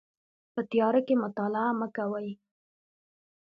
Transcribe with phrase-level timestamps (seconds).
[0.53, 2.29] په تیاره کې مطالعه مه کوئ